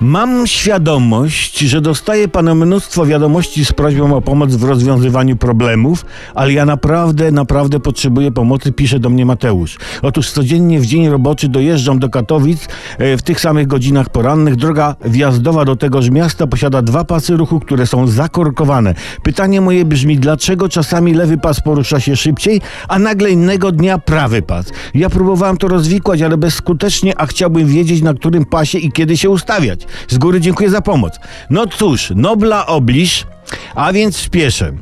Mam 0.00 0.46
świadomość, 0.46 1.58
że 1.58 1.80
dostaje 1.80 2.28
pan 2.28 2.54
mnóstwo 2.54 3.06
wiadomości 3.06 3.64
z 3.64 3.72
prośbą 3.72 4.16
o 4.16 4.20
pomoc 4.20 4.54
w 4.54 4.64
rozwiązywaniu 4.64 5.36
problemów, 5.36 6.06
ale 6.34 6.52
ja 6.52 6.64
naprawdę, 6.64 7.30
naprawdę 7.30 7.80
potrzebuję 7.80 8.32
pomocy, 8.32 8.72
pisze 8.72 8.98
do 8.98 9.10
mnie 9.10 9.26
Mateusz. 9.26 9.78
Otóż 10.02 10.30
codziennie 10.30 10.80
w 10.80 10.86
dzień 10.86 11.08
roboczy 11.08 11.48
dojeżdżam 11.48 11.98
do 11.98 12.08
Katowic 12.08 12.68
e, 12.98 13.16
w 13.16 13.22
tych 13.22 13.40
samych 13.40 13.66
godzinach 13.66 14.08
porannych. 14.08 14.56
Droga 14.56 14.96
wjazdowa 15.04 15.64
do 15.64 15.76
tegoż 15.76 16.10
miasta 16.10 16.46
posiada 16.46 16.82
dwa 16.82 17.04
pasy 17.04 17.36
ruchu, 17.36 17.60
które 17.60 17.86
są 17.86 18.06
zakorkowane. 18.06 18.94
Pytanie 19.22 19.60
moje 19.60 19.84
brzmi, 19.84 20.18
dlaczego 20.18 20.68
czasami 20.68 21.14
lewy 21.14 21.38
pas 21.38 21.60
porusza 21.60 22.00
się 22.00 22.16
szybciej, 22.16 22.60
a 22.88 22.98
nagle 22.98 23.30
innego 23.30 23.72
dnia 23.72 23.98
prawy 23.98 24.42
pas? 24.42 24.66
Ja 24.94 25.10
próbowałem 25.10 25.56
to 25.56 25.68
rozwikłać, 25.68 26.22
ale 26.22 26.36
bezskutecznie, 26.36 27.20
a 27.20 27.26
chciałbym 27.26 27.66
wiedzieć, 27.66 28.02
na 28.02 28.14
którym 28.14 28.44
pasie 28.44 28.78
i 28.78 28.92
kiedy 28.92 29.16
się 29.16 29.30
ustawiać. 29.30 29.83
Z 30.08 30.18
góry 30.18 30.40
dziękuję 30.40 30.70
za 30.70 30.80
pomoc. 30.80 31.18
No 31.50 31.66
cóż, 31.66 32.12
nobla 32.16 32.66
obliż, 32.66 33.26
a 33.74 33.92
więc 33.92 34.16
spieszę. 34.16 34.72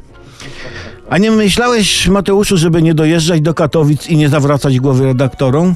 A 1.11 1.19
nie 1.19 1.31
myślałeś, 1.31 2.09
Mateuszu, 2.09 2.57
żeby 2.57 2.83
nie 2.83 2.95
dojeżdżać 2.95 3.41
do 3.41 3.55
Katowic 3.55 4.07
i 4.07 4.17
nie 4.17 4.29
zawracać 4.29 4.81
głowy 4.81 5.05
redaktorom? 5.05 5.75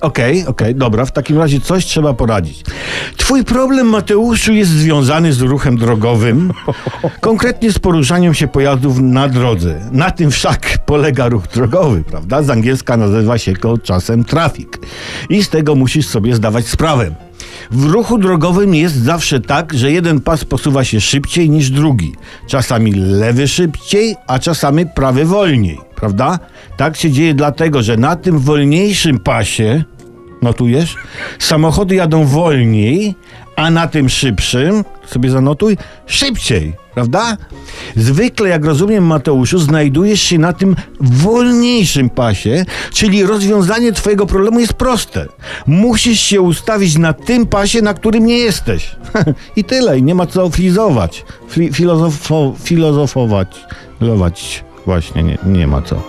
Okej, 0.00 0.46
okej, 0.46 0.74
dobra, 0.74 1.04
w 1.04 1.12
takim 1.12 1.38
razie 1.38 1.60
coś 1.60 1.84
trzeba 1.84 2.14
poradzić. 2.14 2.64
Twój 3.16 3.44
problem, 3.44 3.86
Mateuszu, 3.86 4.52
jest 4.52 4.70
związany 4.70 5.32
z 5.32 5.40
ruchem 5.40 5.76
drogowym, 5.76 6.52
konkretnie 7.20 7.72
z 7.72 7.78
poruszaniem 7.78 8.34
się 8.34 8.48
pojazdów 8.48 8.98
na 9.00 9.28
drodze. 9.28 9.80
Na 9.92 10.10
tym 10.10 10.30
wszak 10.30 10.78
polega 10.86 11.28
ruch 11.28 11.46
drogowy, 11.46 12.04
prawda? 12.04 12.42
Z 12.42 12.50
angielska 12.50 12.96
nazywa 12.96 13.38
się 13.38 13.52
go 13.52 13.78
czasem 13.78 14.24
traffic. 14.24 14.68
I 15.30 15.44
z 15.44 15.48
tego 15.48 15.74
musisz 15.74 16.06
sobie 16.06 16.34
zdawać 16.34 16.66
sprawę. 16.66 17.14
W 17.70 17.84
ruchu 17.84 18.18
drogowym 18.18 18.74
jest 18.74 18.94
zawsze 18.94 19.40
tak, 19.40 19.74
że 19.74 19.92
jeden 19.92 20.20
pas 20.20 20.44
posuwa 20.44 20.84
się 20.84 21.00
szybciej 21.00 21.50
niż 21.50 21.70
drugi. 21.70 22.12
Czasami 22.46 22.92
lewy 22.92 23.48
szybciej, 23.48 24.16
a 24.26 24.38
czasami 24.38 24.86
prawy 24.86 25.24
wolniej, 25.24 25.78
prawda? 25.96 26.38
Tak 26.76 26.96
się 26.96 27.10
dzieje 27.10 27.34
dlatego, 27.34 27.82
że 27.82 27.96
na 27.96 28.16
tym 28.16 28.38
wolniejszym 28.38 29.18
pasie, 29.18 29.84
notujesz, 30.46 30.96
samochody 31.38 31.94
jadą 31.94 32.24
wolniej, 32.24 33.14
a 33.56 33.70
na 33.70 33.88
tym 33.88 34.08
szybszym, 34.08 34.84
sobie 35.06 35.30
zanotuj, 35.30 35.76
szybciej, 36.06 36.74
prawda? 36.94 37.36
Zwykle, 37.96 38.48
jak 38.48 38.64
rozumiem, 38.64 39.04
Mateuszu, 39.04 39.58
znajdujesz 39.58 40.20
się 40.20 40.38
na 40.38 40.52
tym 40.52 40.76
wolniejszym 41.00 42.10
pasie, 42.10 42.64
czyli 42.92 43.22
rozwiązanie 43.22 43.92
twojego 43.92 44.26
problemu 44.26 44.60
jest 44.60 44.72
proste. 44.72 45.26
Musisz 45.66 46.20
się 46.20 46.40
ustawić 46.40 46.98
na 46.98 47.12
tym 47.12 47.46
pasie, 47.46 47.82
na 47.82 47.94
którym 47.94 48.26
nie 48.26 48.38
jesteś. 48.38 48.96
I 49.56 49.64
tyle, 49.64 49.98
i 49.98 50.02
nie 50.02 50.14
ma 50.14 50.26
co 50.26 50.50
flizować, 50.50 51.24
Fli, 51.48 51.72
filozofo, 51.72 52.54
filozofować, 52.64 53.64
lować. 54.00 54.64
Właśnie, 54.86 55.22
nie, 55.22 55.38
nie 55.46 55.66
ma 55.66 55.82
co. 55.82 56.02